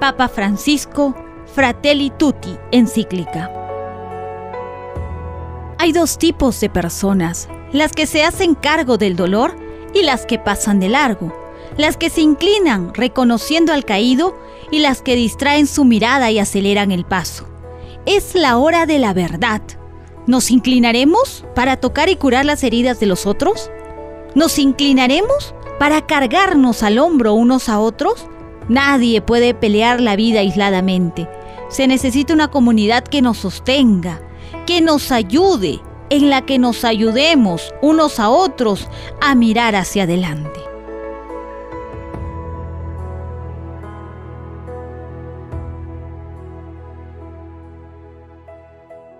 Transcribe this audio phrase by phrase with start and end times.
[0.00, 1.14] Papa Francisco,
[1.54, 3.50] Fratelli Tutti, encíclica.
[5.78, 9.56] Hay dos tipos de personas, las que se hacen cargo del dolor
[9.94, 11.32] y las que pasan de largo,
[11.76, 14.36] las que se inclinan reconociendo al caído
[14.70, 17.46] y las que distraen su mirada y aceleran el paso.
[18.06, 19.62] Es la hora de la verdad.
[20.26, 23.70] ¿Nos inclinaremos para tocar y curar las heridas de los otros?
[24.34, 28.26] ¿Nos inclinaremos para cargarnos al hombro unos a otros?
[28.68, 31.28] Nadie puede pelear la vida aisladamente.
[31.68, 34.20] Se necesita una comunidad que nos sostenga,
[34.66, 38.88] que nos ayude, en la que nos ayudemos unos a otros
[39.20, 40.73] a mirar hacia adelante.